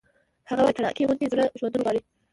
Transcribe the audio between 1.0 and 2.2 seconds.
غوندې زړه ژوندون غواړي